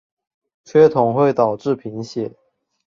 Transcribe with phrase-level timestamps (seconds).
[0.65, 2.31] 缺铜会导致贫血。